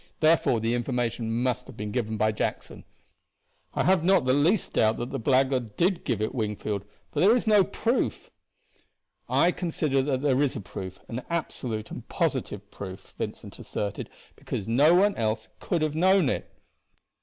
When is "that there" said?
10.01-10.41